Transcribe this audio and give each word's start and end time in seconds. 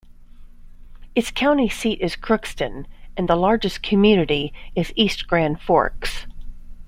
Its 1.13 1.29
county 1.29 1.69
seat 1.69 2.01
is 2.01 2.15
Crookston, 2.15 2.87
and 3.15 3.29
the 3.29 3.35
largest 3.35 3.83
community 3.83 4.51
is 4.75 4.91
East 4.95 5.27
Grand 5.27 5.61
Forks. 5.61 6.25